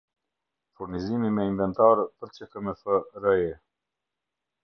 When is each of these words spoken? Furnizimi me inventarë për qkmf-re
Furnizimi 0.79 1.29
me 1.35 1.45
inventarë 1.49 2.07
për 2.23 2.33
qkmf-re 2.39 3.37